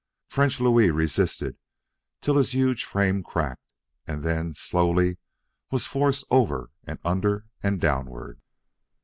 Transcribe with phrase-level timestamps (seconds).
[0.25, 1.59] French Louis resisted
[2.21, 3.59] till his huge frame crackled,
[4.07, 5.17] and then, slowly,
[5.69, 8.41] was forced over and under and downward.